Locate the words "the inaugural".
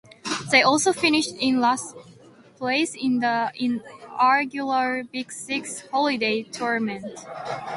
3.19-5.03